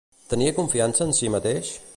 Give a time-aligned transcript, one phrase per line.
[0.31, 1.75] Tenia confiança en si mateix?